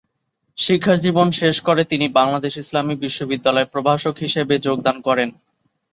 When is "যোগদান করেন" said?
4.59-5.29